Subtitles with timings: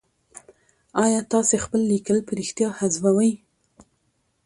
[1.03, 3.31] آيا تاسي خپل ليکل په رښتيا حذفوئ؟